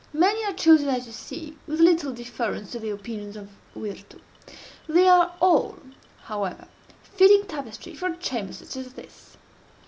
Many 0.13 0.43
are 0.45 0.53
chosen, 0.53 0.89
as 0.89 1.05
you 1.05 1.11
see, 1.11 1.59
with 1.67 1.79
little 1.79 2.11
deference 2.11 2.71
to 2.71 2.79
the 2.79 2.89
opinions 2.89 3.35
of 3.35 3.49
Virtu. 3.75 4.19
They 4.89 5.07
are 5.07 5.35
all, 5.39 5.77
however, 6.23 6.67
fitting 7.03 7.43
tapestry 7.45 7.93
for 7.93 8.07
a 8.07 8.17
chamber 8.17 8.53
such 8.53 8.75
as 8.77 8.93
this. 8.93 9.37